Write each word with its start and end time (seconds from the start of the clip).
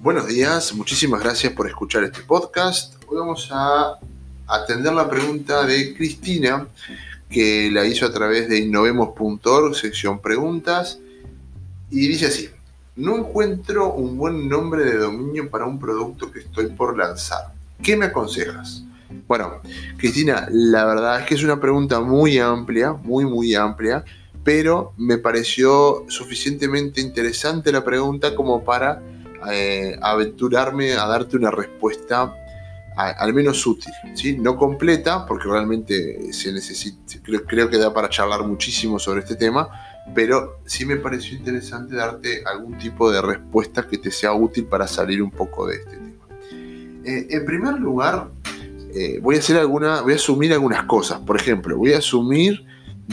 Buenos 0.00 0.28
días, 0.28 0.72
muchísimas 0.74 1.20
gracias 1.20 1.52
por 1.54 1.66
escuchar 1.66 2.04
este 2.04 2.20
podcast. 2.20 2.94
Hoy 3.08 3.18
vamos 3.18 3.48
a 3.50 3.98
atender 4.46 4.92
la 4.92 5.10
pregunta 5.10 5.66
de 5.66 5.92
Cristina, 5.92 6.68
que 7.28 7.68
la 7.72 7.84
hizo 7.84 8.06
a 8.06 8.12
través 8.12 8.48
de 8.48 8.60
innovemos.org, 8.60 9.74
sección 9.74 10.20
preguntas, 10.20 11.00
y 11.90 12.06
dice 12.06 12.26
así, 12.26 12.48
no 12.94 13.16
encuentro 13.16 13.92
un 13.92 14.16
buen 14.16 14.48
nombre 14.48 14.84
de 14.84 14.98
dominio 14.98 15.50
para 15.50 15.66
un 15.66 15.80
producto 15.80 16.30
que 16.30 16.38
estoy 16.38 16.68
por 16.68 16.96
lanzar. 16.96 17.52
¿Qué 17.82 17.96
me 17.96 18.06
aconsejas? 18.06 18.84
Bueno, 19.26 19.60
Cristina, 19.96 20.46
la 20.48 20.84
verdad 20.84 21.20
es 21.22 21.26
que 21.26 21.34
es 21.34 21.42
una 21.42 21.60
pregunta 21.60 21.98
muy 21.98 22.38
amplia, 22.38 22.92
muy, 22.92 23.24
muy 23.24 23.56
amplia, 23.56 24.04
pero 24.44 24.92
me 24.96 25.18
pareció 25.18 26.04
suficientemente 26.06 27.00
interesante 27.00 27.72
la 27.72 27.82
pregunta 27.82 28.36
como 28.36 28.64
para 28.64 29.02
eh, 29.50 29.96
aventurarme 30.00 30.92
a 30.92 31.06
darte 31.06 31.36
una 31.36 31.50
respuesta 31.50 32.34
al 32.96 33.32
menos 33.32 33.64
útil, 33.64 33.92
¿sí? 34.14 34.36
no 34.36 34.56
completa, 34.56 35.24
porque 35.24 35.48
realmente 35.48 36.32
se 36.32 36.52
necesita, 36.52 36.98
creo, 37.46 37.70
que 37.70 37.78
da 37.78 37.94
para 37.94 38.08
charlar 38.08 38.42
muchísimo 38.42 38.98
sobre 38.98 39.20
este 39.20 39.36
tema, 39.36 39.68
pero 40.16 40.58
sí 40.66 40.84
me 40.84 40.96
pareció 40.96 41.38
interesante 41.38 41.94
darte 41.94 42.42
algún 42.44 42.76
tipo 42.76 43.08
de 43.12 43.22
respuesta 43.22 43.86
que 43.86 43.98
te 43.98 44.10
sea 44.10 44.32
útil 44.32 44.64
para 44.64 44.88
salir 44.88 45.22
un 45.22 45.30
poco 45.30 45.68
de 45.68 45.76
este 45.76 45.96
tema. 45.96 46.26
Eh, 47.04 47.28
en 47.30 47.44
primer 47.44 47.74
lugar, 47.74 48.30
eh, 48.92 49.20
voy 49.22 49.36
a 49.36 49.38
hacer 49.38 49.58
alguna, 49.58 50.00
voy 50.02 50.14
a 50.14 50.16
asumir 50.16 50.52
algunas 50.52 50.82
cosas. 50.84 51.20
Por 51.20 51.36
ejemplo, 51.36 51.76
voy 51.76 51.92
a 51.92 51.98
asumir 51.98 52.64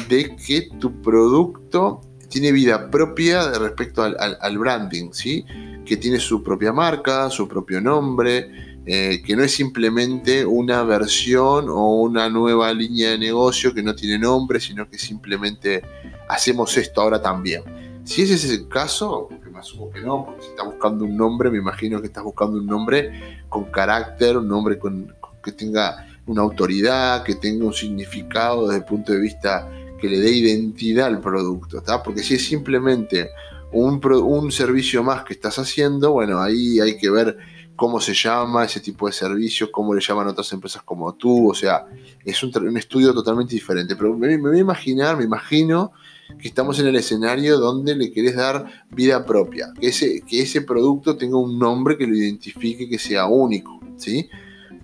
de 0.10 0.36
que 0.36 0.70
tu 0.80 1.02
producto 1.02 2.02
tiene 2.30 2.52
vida 2.52 2.90
propia 2.90 3.52
respecto 3.52 4.04
al, 4.04 4.58
branding, 4.58 5.12
¿sí? 5.14 5.46
Que 5.86 5.98
tiene 5.98 6.20
su 6.20 6.42
propia 6.42 6.74
marca, 6.74 7.30
su 7.30 7.48
propio 7.48 7.80
nombre, 7.80 8.82
eh, 8.86 9.22
que 9.26 9.36
no 9.36 9.44
es 9.44 9.54
simplemente 9.54 10.46
una 10.46 10.84
versión 10.84 11.70
o 11.70 12.02
una 12.02 12.30
nueva 12.30 12.74
línea 12.74 13.12
de 13.12 13.18
negocio 13.18 13.74
que 13.74 13.82
no 13.84 13.96
tiene 13.96 14.20
nombre, 14.20 14.60
sino 14.60 14.90
que 14.90 14.98
simplemente 14.98 15.84
hacemos 16.28 16.76
esto 16.78 17.02
ahora 17.02 17.22
también. 17.22 17.64
Si 18.04 18.22
ese 18.22 18.36
es 18.36 18.50
el 18.52 18.68
caso, 18.68 19.28
que 19.44 19.50
me 19.50 19.58
asumo 19.58 19.90
que 19.90 20.02
no, 20.02 20.26
porque 20.26 20.44
si 20.44 20.50
estás 20.50 20.68
buscando 20.68 21.06
un 21.06 21.18
nombre, 21.18 21.50
me 21.50 21.58
imagino 21.58 22.00
que 22.00 22.08
estás 22.08 22.24
buscando 22.24 22.60
un 22.60 22.68
nombre 22.68 23.42
con 23.50 23.66
carácter, 23.66 24.38
un 24.38 24.48
nombre 24.48 24.78
con, 24.78 25.16
que 25.44 25.52
tenga 25.52 26.06
una 26.28 26.44
autoridad, 26.44 27.24
que 27.24 27.34
tenga 27.34 27.66
un 27.66 27.74
significado 27.74 28.68
desde 28.68 28.80
el 28.80 28.86
punto 28.86 29.14
de 29.14 29.20
vista 29.20 29.68
que 30.00 30.08
le 30.08 30.20
dé 30.20 30.32
identidad 30.32 31.08
al 31.08 31.22
producto, 31.22 31.82
Porque 32.04 32.22
si 32.22 32.36
es 32.36 32.46
simplemente 32.46 33.30
un, 33.76 34.52
servicio 34.52 35.04
más 35.04 35.24
que 35.24 35.34
estás 35.34 35.60
haciendo, 35.60 36.14
bueno, 36.14 36.40
ahí 36.40 36.80
hay 36.80 36.98
que 36.98 37.10
ver 37.10 37.38
cómo 37.76 38.00
se 38.00 38.14
llama 38.14 38.64
ese 38.64 38.80
tipo 38.80 39.08
de 39.08 39.14
servicio, 39.14 39.72
cómo 39.72 39.94
le 39.94 40.02
llaman 40.02 40.28
otras 40.28 40.52
empresas 40.54 40.82
como 40.84 41.14
tú, 41.16 41.50
o 41.50 41.54
sea, 41.54 41.86
es 42.24 42.42
un, 42.42 42.78
estudio 42.78 43.14
totalmente 43.14 43.54
diferente. 43.54 43.96
Pero 43.96 44.18
me, 44.18 44.38
me, 44.38 44.50
voy 44.50 44.58
a 44.58 44.62
imaginar, 44.62 45.18
me 45.18 45.26
imagino 45.26 45.92
que 46.40 46.48
estamos 46.48 46.80
en 46.80 46.88
el 46.88 46.96
escenario 46.96 47.58
donde 47.58 47.96
le 47.96 48.12
querés 48.12 48.36
dar 48.36 48.86
vida 48.90 49.26
propia, 49.26 49.74
que 49.80 49.88
ese, 49.88 50.22
que 50.22 50.42
ese 50.42 50.62
producto 50.62 51.18
tenga 51.18 51.38
un 51.38 51.60
nombre 51.60 51.98
que 51.98 52.08
lo 52.08 52.16
identifique, 52.16 52.88
que 52.88 52.98
sea 52.98 53.26
único, 53.26 53.80
¿sí? 53.98 54.30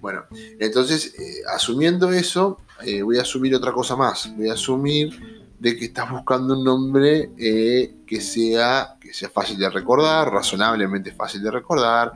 Bueno, 0.01 0.23
entonces, 0.59 1.13
eh, 1.17 1.41
asumiendo 1.53 2.11
eso, 2.11 2.57
eh, 2.83 3.03
voy 3.03 3.17
a 3.17 3.21
asumir 3.21 3.55
otra 3.55 3.71
cosa 3.71 3.95
más. 3.95 4.35
Voy 4.35 4.49
a 4.49 4.53
asumir 4.53 5.40
de 5.61 5.77
que 5.77 5.85
estás 5.85 6.09
buscando 6.09 6.57
un 6.57 6.63
nombre 6.63 7.29
eh, 7.37 7.97
que, 8.07 8.19
sea, 8.19 8.95
que 8.99 9.13
sea 9.13 9.29
fácil 9.29 9.59
de 9.59 9.69
recordar, 9.69 10.31
razonablemente 10.31 11.11
fácil 11.11 11.43
de 11.43 11.51
recordar, 11.51 12.13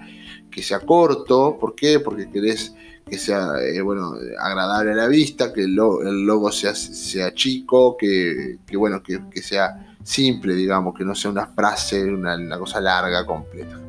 que 0.49 0.63
sea 0.63 0.79
corto. 0.79 1.55
¿Por 1.59 1.75
qué? 1.75 1.99
Porque 1.99 2.27
querés 2.27 2.73
que 3.07 3.19
sea 3.19 3.51
bueno, 3.83 4.13
agradable 4.39 4.93
a 4.93 4.95
la 4.95 5.07
vista, 5.07 5.53
que 5.53 5.61
el 5.61 5.75
logo, 5.75 6.51
sea, 6.51 6.73
sea, 6.73 7.35
chico, 7.35 7.95
que, 7.95 8.57
bueno, 8.75 9.03
que, 9.03 9.21
sea 9.43 9.95
simple, 10.03 10.55
digamos, 10.55 10.97
que 10.97 11.05
no 11.05 11.13
sea 11.13 11.29
una 11.29 11.45
frase, 11.45 12.03
una, 12.03 12.57
cosa 12.57 12.81
larga, 12.81 13.27
completa. 13.27 13.79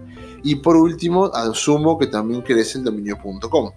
Y 0.42 0.56
por 0.56 0.76
último, 0.76 1.30
asumo 1.32 1.98
que 1.98 2.08
también 2.08 2.42
querés 2.42 2.76
el 2.76 2.84
dominio.com. 2.84 3.72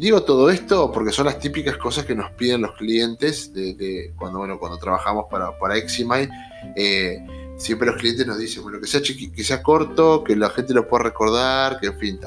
Digo 0.00 0.22
todo 0.22 0.48
esto 0.48 0.90
porque 0.90 1.12
son 1.12 1.26
las 1.26 1.38
típicas 1.38 1.76
cosas 1.76 2.06
que 2.06 2.14
nos 2.14 2.30
piden 2.30 2.62
los 2.62 2.72
clientes 2.72 3.52
de, 3.52 4.14
cuando, 4.18 4.38
bueno, 4.38 4.58
cuando 4.58 4.78
trabajamos 4.78 5.26
para, 5.30 5.58
para 5.58 5.76
Eximai. 5.76 6.26
Eh, 6.74 7.18
siempre 7.58 7.86
los 7.86 8.00
clientes 8.00 8.26
nos 8.26 8.38
dicen, 8.38 8.62
bueno, 8.62 8.80
que 8.80 8.86
sea, 8.86 9.02
que 9.02 9.44
sea 9.44 9.62
corto, 9.62 10.24
que 10.24 10.34
la 10.36 10.48
gente 10.48 10.72
lo 10.72 10.88
pueda 10.88 11.04
recordar, 11.04 11.78
que 11.78 11.88
en 11.88 11.98
fin. 11.98 12.18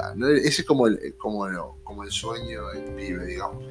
Ese 0.44 0.62
es 0.62 0.64
como 0.64 0.86
el, 0.86 1.16
como, 1.18 1.48
como 1.82 2.04
el 2.04 2.12
sueño 2.12 2.68
del 2.68 2.94
pibe, 2.94 3.26
digamos. 3.26 3.64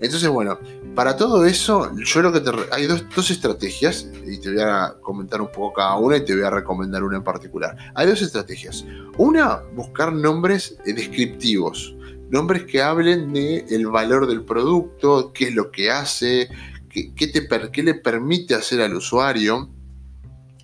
Entonces, 0.00 0.30
bueno, 0.30 0.58
para 0.94 1.14
todo 1.14 1.44
eso, 1.44 1.94
yo 1.94 2.22
lo 2.22 2.32
que 2.32 2.40
te... 2.40 2.50
Hay 2.70 2.86
dos, 2.86 3.04
dos, 3.14 3.30
estrategias, 3.30 4.08
y 4.26 4.40
te 4.40 4.50
voy 4.50 4.62
a 4.62 4.94
comentar 5.02 5.42
un 5.42 5.52
poco 5.52 5.74
cada 5.74 5.96
una 5.96 6.16
y 6.16 6.24
te 6.24 6.34
voy 6.34 6.44
a 6.44 6.48
recomendar 6.50 7.02
una 7.04 7.18
en 7.18 7.22
particular. 7.22 7.76
Hay 7.94 8.06
dos 8.06 8.22
estrategias. 8.22 8.86
Una, 9.18 9.60
buscar 9.74 10.10
nombres 10.10 10.78
descriptivos 10.86 11.94
nombres 12.32 12.64
que 12.64 12.80
hablen 12.80 13.34
de 13.34 13.66
el 13.68 13.86
valor 13.88 14.26
del 14.26 14.42
producto, 14.42 15.32
qué 15.34 15.48
es 15.48 15.54
lo 15.54 15.70
que 15.70 15.90
hace, 15.90 16.48
qué, 16.88 17.26
te, 17.26 17.46
qué 17.70 17.82
le 17.82 17.94
permite 17.94 18.54
hacer 18.54 18.80
al 18.80 18.94
usuario, 18.94 19.68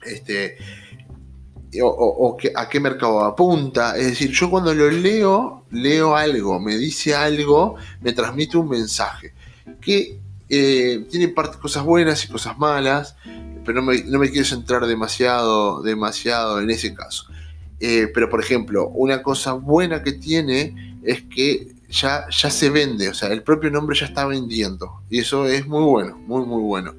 este, 0.03 0.57
o, 1.83 2.39
a 2.57 2.69
qué 2.71 2.81
mercado 2.81 3.23
apunta. 3.23 3.99
Es 3.99 4.07
decir, 4.07 4.31
yo 4.31 4.49
cuando 4.49 4.73
lo 4.73 4.91
leo, 4.91 5.67
leo 5.71 6.17
algo, 6.17 6.59
me 6.59 6.79
dice 6.79 7.15
algo, 7.15 7.77
me 8.01 8.15
transmite 8.15 8.57
un 8.57 8.71
mensaje 8.71 9.35
que 9.79 10.19
eh, 10.49 11.07
tiene 11.11 11.29
parte, 11.29 11.59
cosas 11.59 11.85
buenas 11.85 12.25
y 12.25 12.29
cosas 12.29 12.57
malas, 12.57 13.15
pero 13.67 13.83
no 13.83 13.91
me, 13.91 14.03
no 14.05 14.19
me 14.19 14.31
quiero 14.31 14.47
centrar 14.47 14.87
demasiado, 14.87 15.83
demasiado 15.83 16.63
en 16.63 16.71
ese 16.71 16.95
caso. 16.95 17.27
Eh, 17.79 18.09
pero 18.13 18.31
por 18.31 18.41
ejemplo, 18.41 18.89
una 18.89 19.23
cosa 19.23 19.53
buena 19.53 20.03
que 20.03 20.13
tiene 20.13 20.98
es 21.09 21.23
que 21.23 21.69
ya, 21.89 22.27
ya 22.29 22.51
se 22.51 22.69
vende, 22.69 23.09
o 23.09 23.15
sea, 23.15 23.31
el 23.33 23.43
propio 23.43 23.71
nombre 23.71 23.99
ya 23.99 24.05
está 24.05 24.27
vendiendo. 24.27 25.01
Y 25.09 25.21
eso 25.21 25.47
es 25.47 25.67
muy 25.67 25.83
bueno, 25.83 26.19
muy, 26.27 26.45
muy 26.45 26.63
bueno. 26.63 26.95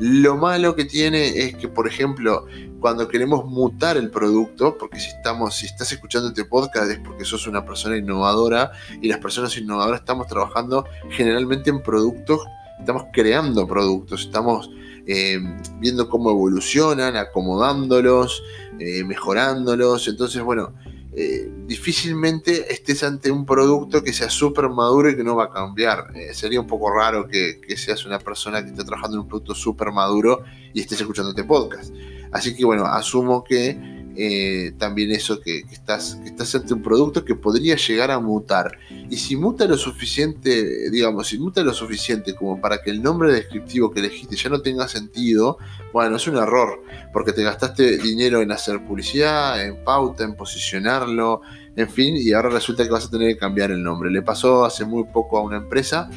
Lo 0.00 0.36
malo 0.36 0.74
que 0.74 0.84
tiene 0.84 1.28
es 1.28 1.54
que, 1.54 1.68
por 1.68 1.86
ejemplo, 1.86 2.46
cuando 2.80 3.06
queremos 3.06 3.44
mutar 3.44 3.96
el 3.96 4.10
producto, 4.10 4.76
porque 4.76 4.98
si 4.98 5.10
estamos, 5.10 5.54
si 5.54 5.66
estás 5.66 5.92
escuchando 5.92 6.30
este 6.30 6.44
podcast 6.44 6.90
es 6.90 6.98
porque 6.98 7.24
sos 7.24 7.46
una 7.46 7.64
persona 7.64 7.96
innovadora 7.96 8.72
y 9.00 9.06
las 9.06 9.18
personas 9.18 9.56
innovadoras 9.56 10.00
estamos 10.00 10.26
trabajando 10.26 10.84
generalmente 11.10 11.70
en 11.70 11.80
productos, 11.84 12.40
estamos 12.80 13.04
creando 13.12 13.68
productos, 13.68 14.22
estamos 14.22 14.70
eh, 15.06 15.38
viendo 15.78 16.08
cómo 16.08 16.30
evolucionan, 16.30 17.16
acomodándolos, 17.16 18.42
eh, 18.80 19.04
mejorándolos. 19.04 20.08
Entonces, 20.08 20.42
bueno, 20.42 20.74
eh, 21.14 21.50
difícilmente 21.66 22.72
estés 22.72 23.02
ante 23.02 23.30
un 23.30 23.44
producto 23.44 24.02
que 24.02 24.14
sea 24.14 24.30
súper 24.30 24.70
maduro 24.70 25.10
y 25.10 25.16
que 25.16 25.22
no 25.22 25.36
va 25.36 25.44
a 25.44 25.50
cambiar. 25.50 26.10
Eh, 26.14 26.32
sería 26.32 26.60
un 26.60 26.66
poco 26.66 26.90
raro 26.90 27.28
que, 27.28 27.60
seas 27.76 28.06
una 28.06 28.18
persona 28.18 28.62
que 28.62 28.70
esté 28.70 28.82
trabajando 28.82 29.16
en 29.16 29.22
un 29.22 29.28
producto 29.28 29.54
súper 29.54 29.92
maduro 29.92 30.42
y 30.72 30.80
estés 30.80 31.00
escuchando 31.00 31.30
este 31.30 31.44
podcast. 31.44 31.92
Así 32.32 32.54
que 32.54 32.64
bueno, 32.64 32.86
asumo 32.86 33.44
que 33.44 34.01
eh, 34.14 34.72
también 34.78 35.10
eso 35.10 35.40
que, 35.40 35.60
estás, 35.70 36.18
que 36.22 36.28
estás 36.28 36.54
ante 36.54 36.74
un 36.74 36.82
producto 36.82 37.24
que 37.24 37.34
podría 37.34 37.76
llegar 37.76 38.10
a 38.10 38.18
mutar. 38.18 38.78
Y 39.08 39.16
si 39.16 39.36
muta 39.36 39.66
lo 39.66 39.78
suficiente, 39.78 40.90
digamos, 40.90 41.28
si 41.28 41.38
muta 41.38 41.62
lo 41.62 41.72
suficiente 41.72 42.34
como 42.34 42.60
para 42.60 42.82
que 42.82 42.90
el 42.90 43.02
nombre 43.02 43.32
descriptivo 43.32 43.90
que 43.90 44.00
elegiste 44.00 44.36
ya 44.36 44.50
no 44.50 44.60
tenga 44.60 44.86
sentido, 44.86 45.58
bueno, 45.92 46.16
es 46.16 46.26
un 46.26 46.36
error, 46.36 46.82
porque 47.12 47.32
te 47.32 47.42
gastaste 47.42 47.98
dinero 47.98 48.42
en 48.42 48.52
hacer 48.52 48.84
publicidad, 48.84 49.64
en 49.64 49.82
pauta, 49.82 50.24
en 50.24 50.34
posicionarlo, 50.34 51.40
en 51.74 51.88
fin, 51.88 52.14
y 52.16 52.32
ahora 52.32 52.50
resulta 52.50 52.84
que 52.84 52.90
vas 52.90 53.06
a 53.06 53.10
tener 53.10 53.32
que 53.32 53.38
cambiar 53.38 53.70
el 53.70 53.82
nombre. 53.82 54.10
Le 54.10 54.22
pasó 54.22 54.64
hace 54.64 54.84
muy 54.84 55.04
poco 55.04 55.38
a 55.38 55.42
una 55.42 55.56
empresa 55.56 56.10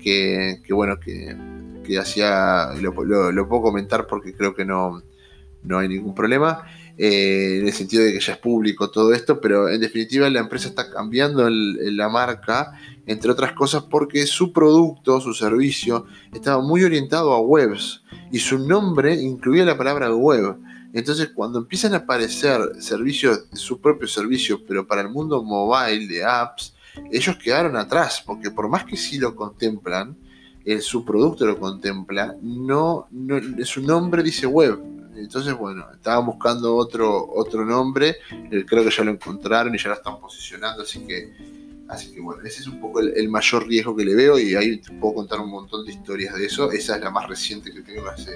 que, 0.00 0.60
bueno, 0.70 0.98
que, 0.98 1.36
hacía, 1.98 2.72
lo, 2.80 2.92
lo, 3.32 3.48
puedo 3.48 3.62
comentar 3.62 4.06
porque 4.08 4.34
creo 4.34 4.54
que 4.54 4.64
no, 4.64 5.02
no 5.62 5.78
hay 5.78 5.88
ningún 5.88 6.14
problema 6.14 6.64
eh, 6.98 7.58
en 7.60 7.66
el 7.66 7.72
sentido 7.74 8.04
de 8.04 8.12
que 8.12 8.20
ya 8.20 8.32
es 8.32 8.38
público 8.38 8.90
todo 8.90 9.12
esto, 9.12 9.40
pero 9.40 9.68
en 9.68 9.80
definitiva 9.80 10.30
la 10.30 10.40
empresa 10.40 10.68
está 10.68 10.90
cambiando 10.90 11.48
la 11.50 12.08
marca, 12.08 12.72
entre 13.06 13.30
otras 13.30 13.52
cosas 13.52 13.84
porque 13.84 14.26
su 14.26 14.52
producto, 14.52 15.20
su 15.20 15.34
servicio, 15.34 16.06
estaba 16.32 16.62
muy 16.62 16.84
orientado 16.84 17.32
a 17.34 17.40
webs 17.40 18.02
y 18.32 18.38
su 18.38 18.58
nombre 18.58 19.14
incluía 19.14 19.64
la 19.64 19.76
palabra 19.76 20.14
web. 20.14 20.56
Entonces, 20.94 21.30
cuando 21.34 21.58
empiezan 21.58 21.92
a 21.92 21.98
aparecer 21.98 22.60
servicios, 22.80 23.44
su 23.52 23.78
propio 23.80 24.08
servicio, 24.08 24.64
pero 24.66 24.86
para 24.86 25.02
el 25.02 25.10
mundo 25.10 25.42
mobile 25.42 26.06
de 26.06 26.24
apps, 26.24 26.74
ellos 27.12 27.36
quedaron 27.36 27.76
atrás, 27.76 28.22
porque 28.24 28.50
por 28.50 28.70
más 28.70 28.84
que 28.84 28.96
sí 28.96 29.18
lo 29.18 29.36
contemplan, 29.36 30.16
su 30.80 31.04
producto 31.04 31.46
lo 31.46 31.58
contempla, 31.58 32.34
no, 32.42 33.06
su 33.64 33.82
nombre 33.82 34.22
dice 34.22 34.46
web. 34.46 34.95
Entonces, 35.16 35.54
bueno, 35.54 35.86
estaban 35.92 36.26
buscando 36.26 36.74
otro, 36.76 37.28
otro 37.34 37.64
nombre, 37.64 38.16
eh, 38.50 38.64
creo 38.66 38.84
que 38.84 38.90
ya 38.90 39.04
lo 39.04 39.10
encontraron 39.12 39.74
y 39.74 39.78
ya 39.78 39.88
lo 39.88 39.94
están 39.94 40.20
posicionando, 40.20 40.82
así 40.82 41.00
que, 41.06 41.32
así 41.88 42.12
que 42.12 42.20
bueno, 42.20 42.42
ese 42.44 42.60
es 42.60 42.66
un 42.66 42.80
poco 42.80 43.00
el, 43.00 43.28
mayor 43.28 43.66
riesgo 43.66 43.96
que 43.96 44.04
le 44.04 44.14
veo 44.14 44.38
y 44.38 44.54
ahí 44.54 44.78
te 44.78 44.92
puedo 44.92 45.14
contar 45.14 45.40
un 45.40 45.50
montón 45.50 45.84
de 45.84 45.92
historias 45.92 46.34
de 46.34 46.46
eso. 46.46 46.70
Esa 46.70 46.96
es 46.96 47.02
la 47.02 47.10
más 47.10 47.28
reciente 47.28 47.72
que 47.72 47.82
tengo 47.82 48.08
hace, 48.08 48.32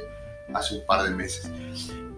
hace 0.53 0.77
un 0.77 0.87
par 0.87 1.09
de 1.09 1.15
meses. 1.15 1.51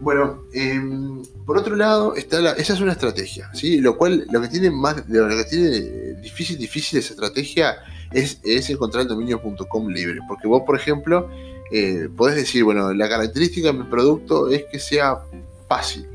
Bueno, 0.01 0.43
em, 0.53 1.23
por 1.47 1.57
otro 1.57 1.77
lado, 1.77 2.17
está 2.17 2.39
esa 2.55 2.73
es 2.73 2.81
una 2.81 2.93
estrategia, 2.93 3.51
¿sí? 3.55 3.81
Lo 3.81 3.97
cual, 3.97 4.27
lo 4.33 4.41
que 4.41 4.49
tiene 4.49 4.71
más, 4.71 5.09
lo 5.09 5.29
que 5.29 5.45
tiene 5.45 6.15
difícil, 6.21 6.59
difícil 6.59 6.99
esa 6.99 7.13
estrategia 7.13 7.77
es, 8.11 8.41
es 8.43 8.69
encontrar 8.69 9.03
el 9.03 9.09
dominio.com 9.09 9.89
libre. 9.89 10.19
Porque 10.27 10.49
vos, 10.49 10.63
por 10.67 10.75
ejemplo, 10.75 11.31
eh, 11.73 12.11
podés 12.15 12.37
decir, 12.37 12.65
bueno, 12.65 12.93
la 12.93 13.09
característica 13.09 13.69
de 13.69 13.79
mi 13.79 13.85
producto 13.85 14.51
es 14.51 14.65
que 14.71 14.79
sea 14.79 15.23
fácil. 15.69 16.07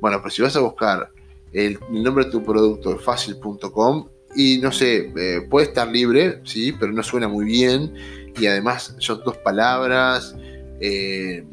Bueno, 0.00 0.18
pero 0.18 0.30
si 0.30 0.42
vas 0.42 0.56
a 0.56 0.60
buscar 0.60 1.08
el, 1.52 1.78
nombre 1.88 2.24
de 2.24 2.32
tu 2.32 2.42
producto 2.42 2.98
fácil.com 2.98 4.08
y 4.34 4.58
no 4.58 4.72
sé, 4.72 5.12
eh, 5.16 5.46
puede 5.48 5.68
estar 5.68 5.86
libre, 5.86 6.40
sí, 6.44 6.72
pero 6.72 6.90
no 6.90 7.02
suena 7.04 7.28
muy 7.28 7.44
bien 7.44 7.94
y 8.36 8.46
además 8.46 8.96
son 8.98 9.20
dos 9.24 9.36
palabras. 9.36 10.34
Eh, 10.80 11.46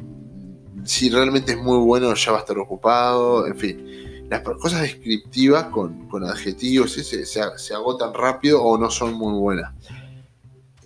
si 0.84 1.08
realmente 1.08 1.52
es 1.52 1.58
muy 1.58 1.78
bueno 1.78 2.12
ya 2.14 2.32
va 2.32 2.38
a 2.38 2.40
estar 2.40 2.58
ocupado, 2.58 3.46
en 3.46 3.56
fin. 3.56 4.28
Las 4.28 4.40
cosas 4.40 4.82
descriptivas 4.82 5.66
con, 5.66 6.08
adjetivos 6.24 6.92
se, 6.92 7.24
se 7.26 7.74
agotan 7.74 8.12
rápido 8.12 8.60
o 8.60 8.76
no 8.76 8.90
son 8.90 9.14
muy 9.14 9.34
buenas. 9.34 9.72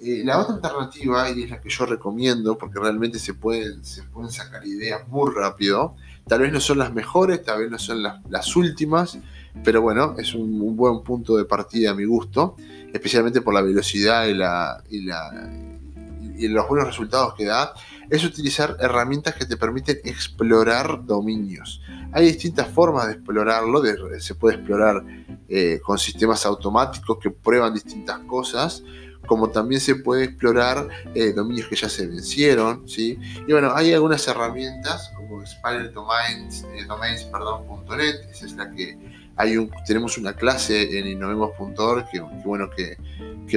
Eh, 0.08 0.22
la 0.24 0.38
otra 0.38 0.54
alternativa, 0.54 1.28
y 1.30 1.42
es 1.42 1.50
la 1.50 1.60
que 1.60 1.68
yo 1.68 1.84
recomiendo, 1.84 2.56
porque 2.56 2.78
realmente 2.78 3.18
se 3.18 3.34
pueden, 3.34 3.84
se 3.84 4.04
pueden 4.04 4.30
sacar 4.30 4.64
ideas 4.64 5.00
muy 5.08 5.34
rápido, 5.34 5.96
tal 6.28 6.42
vez 6.42 6.52
no 6.52 6.60
son 6.60 6.78
las 6.78 6.94
mejores, 6.94 7.42
tal 7.42 7.58
vez 7.58 7.70
no 7.72 7.78
son 7.80 8.04
las, 8.04 8.54
últimas, 8.54 9.18
pero 9.64 9.82
bueno, 9.82 10.14
es 10.16 10.32
un, 10.32 10.76
buen 10.76 11.02
punto 11.02 11.36
de 11.36 11.44
partida 11.44 11.90
a 11.90 11.94
mi 11.94 12.04
gusto, 12.04 12.54
especialmente 12.92 13.40
por 13.40 13.52
la 13.52 13.62
velocidad 13.62 14.26
y, 14.26 14.34
la, 14.34 14.80
y 14.88 16.46
los 16.46 16.68
buenos 16.68 16.86
resultados 16.86 17.34
que 17.34 17.46
da, 17.46 17.74
es 18.08 18.24
utilizar 18.24 18.76
herramientas 18.78 19.34
que 19.34 19.44
te 19.44 19.56
permiten 19.56 19.98
explorar 20.04 21.04
dominios. 21.04 21.82
Hay 22.12 22.26
distintas 22.26 22.68
formas 22.68 23.08
de 23.08 23.14
explorarlo, 23.14 23.82
se 24.20 24.36
puede 24.36 24.54
explorar 24.54 25.04
eh, 25.48 25.80
con 25.82 25.98
sistemas 25.98 26.46
automáticos 26.46 27.18
que 27.18 27.30
prueban 27.30 27.74
distintas 27.74 28.20
cosas, 28.20 28.84
como 29.26 29.50
también 29.50 29.80
se 29.80 29.96
puede 29.96 30.24
explorar 30.24 30.88
eh, 31.14 31.32
dominios 31.32 31.68
que 31.68 31.76
ya 31.76 31.88
se 31.88 32.06
vencieron, 32.06 32.88
¿sí? 32.88 33.18
Y 33.46 33.52
bueno, 33.52 33.72
hay 33.74 33.92
algunas 33.92 34.26
herramientas 34.28 35.10
como 35.14 35.44
spiderdomains.net, 35.44 38.00
eh, 38.00 38.28
esa 38.30 38.46
es 38.46 38.52
la 38.52 38.70
que 38.70 38.96
hay 39.36 39.56
un, 39.56 39.70
tenemos 39.86 40.18
una 40.18 40.32
clase 40.32 40.98
en 40.98 41.06
innovemos.org 41.08 42.08
que, 42.10 42.20
bueno, 42.44 42.70
que, 42.70 42.96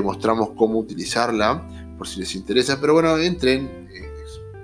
mostramos 0.02 0.52
cómo 0.58 0.80
utilizarla, 0.80 1.62
por 1.98 2.08
si 2.08 2.20
les 2.20 2.36
interesa, 2.36 2.80
pero 2.80 2.94
bueno, 2.94 3.18
entren 3.18 3.90
en 3.92 4.06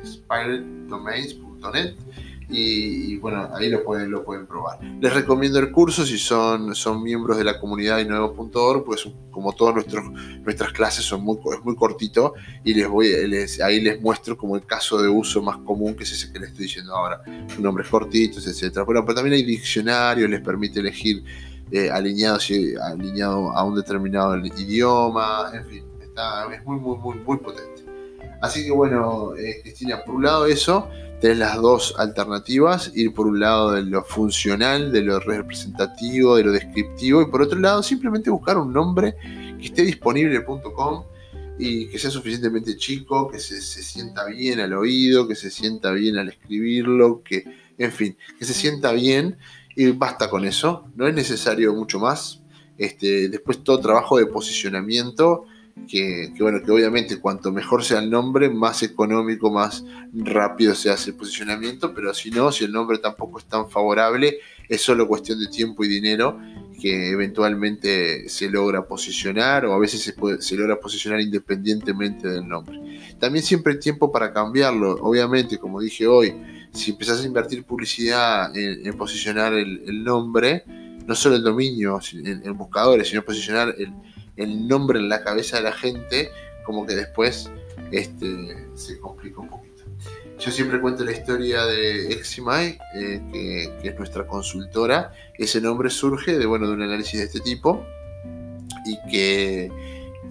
spiderdomains.net 0.06 1.96
y, 2.50 3.18
bueno, 3.18 3.50
ahí 3.56 3.70
lo 3.70 3.84
pueden, 3.84 4.12
lo 4.12 4.24
pueden 4.24 4.46
probar. 4.46 4.80
Les 4.84 5.14
recomiendo 5.14 5.60
el 5.60 5.72
curso 5.72 6.06
si 6.06 6.18
son, 6.18 6.76
son 6.76 7.02
miembros 7.02 7.38
de 7.38 7.44
la 7.44 7.60
comunidad 7.60 7.98
de 7.98 8.06
nuevo.org, 8.06 8.84
pues 8.86 9.08
como 9.32 9.54
todas 9.54 9.76
nuestras 9.76 10.72
clases 10.72 11.06
son 11.06 11.24
muy, 11.24 11.38
es 11.54 11.64
muy 11.64 11.76
cortito 11.76 12.34
y 12.64 12.74
les 12.74 12.88
voy, 12.88 13.28
les, 13.28 13.60
ahí 13.62 13.82
les 13.82 14.02
muestro 14.02 14.38
como 14.38 14.56
el 14.56 14.66
caso 14.66 15.02
de 15.02 15.10
uso 15.10 15.42
más 15.42 15.58
común 15.58 15.96
que 15.96 16.04
es 16.04 16.12
ese 16.12 16.32
que 16.32 16.40
les 16.40 16.50
estoy 16.50 16.66
diciendo 16.66 16.96
ahora, 16.96 17.22
nombres 17.60 17.88
cortitos, 17.90 18.48
etcétera. 18.48 18.86
Bueno, 18.86 19.04
pero 19.04 19.16
también 19.16 19.36
hay 19.36 19.44
diccionarios, 19.44 20.30
les 20.30 20.42
permite 20.42 20.80
elegir 20.80 21.24
eh, 21.72 21.90
alineado 21.90 23.52
a 23.52 23.64
un 23.64 23.76
determinado 23.76 24.38
idioma, 24.38 25.50
en 25.54 25.66
fin, 25.66 25.84
está, 26.02 26.54
es 26.54 26.64
muy, 26.64 26.78
muy, 26.78 26.98
muy, 26.98 27.16
muy 27.18 27.38
potente. 27.38 27.84
Así 28.42 28.64
que 28.64 28.72
bueno, 28.72 29.36
eh, 29.36 29.62
Cristina, 29.64 30.04
por 30.06 30.16
un 30.16 30.24
lado 30.24 30.46
eso, 30.46 30.88
tenés 31.26 31.40
las 31.40 31.60
dos 31.60 31.96
alternativas, 31.98 32.92
ir 32.94 33.12
por 33.12 33.26
un 33.26 33.40
lado 33.40 33.72
de 33.72 33.82
lo 33.82 34.04
funcional, 34.04 34.92
de 34.92 35.02
lo 35.02 35.20
representativo, 35.20 36.36
de 36.36 36.44
lo 36.44 36.52
descriptivo, 36.52 37.20
y 37.24 37.26
por 37.32 37.42
otro 37.42 37.58
lado 37.58 37.82
simplemente 37.82 38.30
buscar 38.30 38.60
un 38.60 38.72
nombre 38.72 39.16
que 39.58 39.66
esté 39.66 39.82
disponible 39.82 40.36
en 40.36 40.44
.com 40.44 41.04
y 41.58 41.88
que 41.88 41.98
sea 41.98 42.12
suficientemente 42.12 42.78
chico, 42.78 43.28
que 43.28 43.40
se, 43.40 43.60
sienta 43.60 44.26
bien 44.26 44.60
al 44.60 44.74
oído, 44.74 45.28
que 45.28 45.34
se 45.34 45.50
sienta 45.50 45.90
bien 45.94 46.16
al 46.20 46.30
escribirlo, 46.30 47.24
que, 47.24 47.44
en 47.76 47.92
fin, 47.92 48.16
que 48.38 48.46
se 48.46 48.54
sienta 48.54 48.92
bien 48.92 49.40
y 49.76 49.90
basta 49.94 50.30
con 50.30 50.46
eso, 50.46 50.86
no 50.96 51.08
es 51.08 51.16
necesario 51.16 51.74
mucho 51.74 51.98
más. 51.98 52.44
Este, 52.78 53.30
después 53.30 53.64
todo 53.64 53.80
trabajo 53.80 54.20
de 54.20 54.28
posicionamiento 54.28 55.46
que, 55.88 56.34
bueno, 56.40 56.62
que 56.64 56.72
obviamente 56.72 57.20
cuanto 57.20 57.52
mejor 57.52 57.84
sea 57.84 58.00
el 58.00 58.10
nombre, 58.10 58.50
más 58.50 58.82
económico, 58.82 59.52
más 59.52 59.84
rápido 60.14 60.74
se 60.74 60.90
hace 60.90 61.12
el 61.12 61.16
posicionamiento, 61.16 61.94
pero 61.94 62.14
si 62.14 62.32
no, 62.32 62.52
si 62.52 62.64
el 62.64 62.72
nombre 62.72 62.98
tampoco 62.98 63.40
es 63.40 63.46
tan 63.46 63.70
favorable, 63.70 64.38
es 64.68 64.82
solo 64.82 65.08
cuestión 65.08 65.40
de 65.40 65.48
tiempo 65.48 65.84
y 65.84 65.88
dinero 65.88 66.40
que 66.82 67.12
eventualmente 67.12 68.28
se 68.30 68.50
logra 68.50 68.86
posicionar 68.86 69.66
o 69.66 69.74
a 69.74 69.80
veces 69.80 70.14
se, 70.40 70.56
logra 70.56 70.80
posicionar 70.80 71.22
independientemente 71.22 72.28
del 72.28 72.48
nombre. 72.48 73.00
También 73.20 73.46
siempre 73.46 73.74
hay 73.74 73.80
tiempo 73.80 74.12
para 74.12 74.34
cambiarlo, 74.34 74.94
obviamente, 75.02 75.58
como 75.58 75.80
dije 75.80 76.08
hoy, 76.08 76.34
si 76.72 76.92
empezás 76.92 77.22
a 77.22 77.26
invertir 77.26 77.64
publicidad 77.64 78.56
en, 78.56 78.98
posicionar 78.98 79.54
el, 79.54 80.04
nombre, 80.04 80.64
no 81.06 81.16
solo 81.16 81.36
el 81.36 81.44
dominio 81.44 82.00
en 82.14 82.58
buscadores, 82.58 83.08
sino 83.08 83.24
posicionar 83.24 83.74
el 83.78 83.94
el 84.38 84.68
nombre 84.68 85.00
en 85.00 85.10
la 85.10 85.24
cabeza 85.24 85.58
de 85.58 85.64
la 85.64 85.72
gente, 85.72 86.32
como 86.66 86.86
que 86.86 86.96
después 86.96 87.50
este, 87.92 88.68
se 88.74 89.00
complica 89.00 89.42
un 89.42 89.50
poquito. 89.50 89.84
Yo 90.40 90.52
siempre 90.52 90.82
cuento 90.82 91.06
la 91.06 91.14
historia 91.14 91.66
de 91.66 92.12
Eximai, 92.12 92.78
eh, 92.96 93.22
que, 93.82 93.88
es 93.88 93.98
nuestra 93.98 94.28
consultora. 94.28 95.14
Ese 95.38 95.62
nombre 95.62 95.90
surge 95.90 96.38
de, 96.38 96.46
bueno, 96.46 96.68
de 96.68 96.74
un 96.74 96.82
análisis 96.82 97.20
de 97.20 97.26
este 97.26 97.40
tipo 97.40 97.86
y 98.86 99.00
que, 99.10 99.72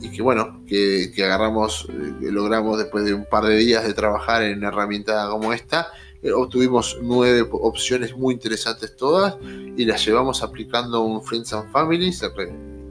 y 0.00 0.10
que 0.10 0.22
bueno, 0.22 0.62
que, 0.66 1.10
agarramos, 1.24 1.88
eh, 1.90 2.30
logramos 2.30 2.78
después 2.78 3.04
de 3.04 3.14
un 3.14 3.24
par 3.24 3.44
de 3.44 3.56
días 3.56 3.86
de 3.86 3.94
trabajar 3.94 4.42
en 4.42 4.58
una 4.58 4.68
herramienta 4.68 5.26
como 5.30 5.54
esta, 5.54 5.88
eh, 6.22 6.32
obtuvimos 6.32 6.98
nueve 7.02 7.48
opciones 7.50 8.14
muy 8.14 8.34
interesantes 8.34 8.96
todas 8.96 9.36
y 9.42 9.84
las 9.86 10.04
llevamos 10.04 10.42
aplicando 10.42 11.00
un 11.00 11.22
Friends 11.22 11.52
and 11.54 11.70
Families 11.72 12.22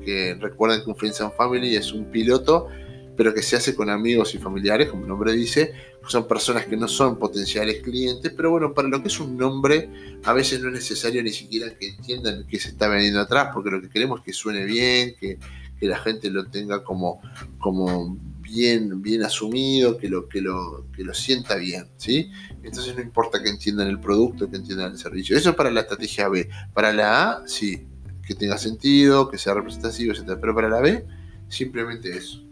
que 0.03 0.35
recuerden 0.39 0.83
que 0.83 0.89
un 0.89 0.95
Friends 0.95 1.21
and 1.21 1.33
Family 1.35 1.75
es 1.75 1.91
un 1.93 2.05
piloto, 2.05 2.67
pero 3.15 3.33
que 3.33 3.41
se 3.41 3.55
hace 3.55 3.75
con 3.75 3.89
amigos 3.89 4.33
y 4.35 4.39
familiares, 4.39 4.89
como 4.89 5.03
el 5.03 5.09
nombre 5.09 5.33
dice, 5.33 5.73
son 6.07 6.27
personas 6.27 6.65
que 6.65 6.75
no 6.75 6.87
son 6.87 7.17
potenciales 7.17 7.81
clientes, 7.81 8.31
pero 8.35 8.51
bueno, 8.51 8.73
para 8.73 8.87
lo 8.87 9.01
que 9.01 9.07
es 9.07 9.19
un 9.19 9.37
nombre, 9.37 9.89
a 10.23 10.33
veces 10.33 10.61
no 10.61 10.69
es 10.69 10.73
necesario 10.75 11.23
ni 11.23 11.31
siquiera 11.31 11.73
que 11.77 11.89
entiendan 11.89 12.45
qué 12.47 12.59
se 12.59 12.69
está 12.69 12.87
vendiendo 12.87 13.21
atrás, 13.21 13.49
porque 13.53 13.71
lo 13.71 13.81
que 13.81 13.89
queremos 13.89 14.19
es 14.19 14.25
que 14.25 14.33
suene 14.33 14.65
bien, 14.65 15.15
que, 15.19 15.37
la 15.81 15.99
gente 15.99 16.29
lo 16.29 16.45
tenga 16.45 16.81
como, 16.81 17.19
como 17.59 18.17
bien, 18.39 19.01
bien 19.01 19.21
asumido, 19.21 19.97
que 19.97 20.07
lo, 20.07 20.29
que, 20.29 20.39
lo, 20.39 20.87
que 20.95 21.03
lo 21.03 21.13
sienta 21.13 21.55
bien, 21.57 21.89
¿sí? 21.97 22.31
Entonces 22.63 22.95
no 22.95 23.01
importa 23.01 23.43
que 23.43 23.49
entiendan 23.49 23.89
el 23.89 23.99
producto, 23.99 24.49
que 24.49 24.55
entiendan 24.55 24.93
el 24.93 24.97
servicio. 24.97 25.35
Eso 25.35 25.49
es 25.49 25.55
para 25.57 25.69
la 25.71 25.81
estrategia 25.81 26.29
B. 26.29 26.47
Para 26.73 26.93
la 26.93 27.31
A, 27.31 27.47
sí, 27.49 27.85
que 28.25 28.35
tenga 28.35 28.57
sentido, 28.57 29.29
que 29.29 29.37
sea 29.37 29.53
representativo, 29.53 30.13
etc. 30.13 30.37
Pero 30.39 30.55
para 30.55 30.69
la 30.69 30.79
B, 30.79 31.05
simplemente 31.49 32.15
eso. 32.15 32.43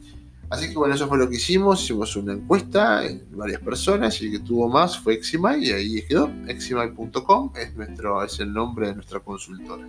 Así 0.49 0.67
que 0.67 0.75
bueno, 0.75 0.93
eso 0.93 1.07
fue 1.07 1.17
lo 1.17 1.29
que 1.29 1.37
hicimos. 1.37 1.81
Hicimos 1.81 2.15
una 2.17 2.33
encuesta 2.33 3.05
en 3.05 3.23
varias 3.31 3.61
personas 3.61 4.21
y 4.21 4.25
el 4.25 4.31
que 4.33 4.39
tuvo 4.39 4.67
más 4.67 4.99
fue 4.99 5.13
Eximai 5.13 5.63
y 5.63 5.71
ahí 5.71 6.05
quedó. 6.05 6.29
Eximai.com 6.47 7.53
es, 7.55 7.71
es 8.25 8.39
el 8.41 8.51
nombre 8.51 8.87
de 8.87 8.95
nuestra 8.95 9.21
consultora. 9.21 9.87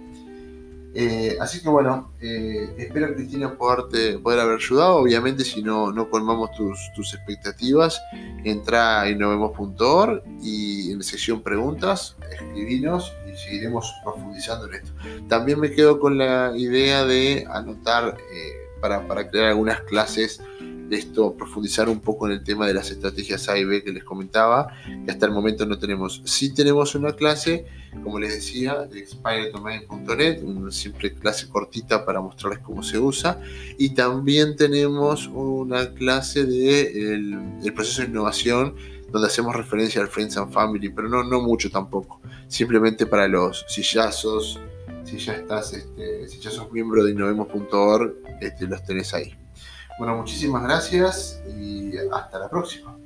Eh, 0.95 1.39
así 1.41 1.63
que 1.63 1.69
bueno, 1.71 2.13
eh, 2.21 2.75
espero 2.77 3.15
Cristina 3.15 3.57
poderte, 3.57 4.19
poder 4.19 4.41
haber 4.41 4.57
ayudado. 4.57 4.97
Obviamente 4.97 5.45
si 5.45 5.63
no, 5.63 5.91
no 5.93 6.11
colmamos 6.11 6.51
tus, 6.53 7.15
expectativas, 7.15 8.01
entra 8.45 9.01
a 9.01 9.11
innovemos.org 9.11 10.23
y 10.43 10.93
en 10.93 10.99
la 10.99 11.05
sección 11.05 11.43
preguntas, 11.43 12.17
escribinos 12.31 13.13
y 13.27 13.37
seguiremos 13.37 13.93
profundizando 14.05 14.67
en 14.67 14.75
esto. 14.75 14.93
También 15.29 15.61
me 15.61 15.71
quedo 15.71 15.99
con 15.99 16.19
la 16.19 16.53
idea 16.57 17.05
de 17.05 17.47
anotar 17.51 18.17
eh, 18.33 18.63
para 18.81 19.31
crear 19.31 19.47
algunas 19.47 19.81
clases 19.83 20.43
esto, 20.95 21.35
profundizar 21.35 21.89
un 21.89 22.01
poco 22.01 22.27
en 22.27 22.33
el 22.33 22.45
tema 22.45 22.67
de 22.67 22.75
las 22.75 22.91
estrategias 22.91 23.49
A 23.49 23.59
y 23.59 23.65
B 23.65 23.83
que 23.83 23.93
les 23.93 24.05
comentaba, 24.05 24.69
que 25.05 25.11
hasta 25.11 25.27
el 25.27 25.33
momento 25.33 25.67
no 25.67 25.79
tenemos. 25.79 26.23
Sí 26.25 26.55
tenemos 26.55 26.95
una 26.95 27.13
clase, 27.13 27.67
como 28.03 28.19
les 28.19 28.35
decía, 28.35 28.87
de 28.91 29.01
expiredomain.net, 29.01 30.43
una 30.43 30.71
simple 30.71 31.15
clase 31.15 31.49
cortita 31.49 32.05
para 32.05 32.21
mostrarles 32.21 32.61
cómo 32.61 32.83
se 32.83 32.99
usa, 32.99 33.41
y 33.79 33.91
también 33.91 34.57
tenemos 34.57 35.29
una 35.29 35.93
clase 35.95 36.45
de 36.45 37.15
el, 37.15 37.73
proceso 37.75 38.03
de 38.03 38.09
innovación 38.09 38.75
donde 39.11 39.29
hacemos 39.29 39.55
referencia 39.55 40.01
al 40.01 40.09
Friends 40.09 40.37
and 40.37 40.53
Family, 40.53 40.89
pero 40.89 41.09
no, 41.09 41.23
no 41.23 41.41
mucho 41.41 41.71
tampoco. 41.71 42.21
Simplemente 42.49 43.07
para 43.07 43.29
los 43.29 43.65
sillazos, 43.69 44.59
si 45.05 45.19
ya 45.19 45.35
estás, 45.35 45.75
este, 45.75 46.29
si 46.29 46.39
ya 46.39 46.51
sos 46.51 46.73
miembro 46.73 47.05
de 47.05 47.13
innovemos.org, 47.13 48.15
este, 48.41 48.67
los 48.67 48.83
tenés 48.85 49.13
ahí. 49.13 49.35
Bueno, 50.03 50.17
muchísimas 50.17 50.65
gracias 50.65 51.41
y 51.47 51.93
hasta 52.13 52.37
la 52.41 52.49
próxima. 52.49 52.99